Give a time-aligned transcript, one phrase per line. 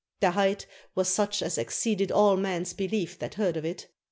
[0.19, 3.85] Their height was such as exceeded all men's belief that heard of it.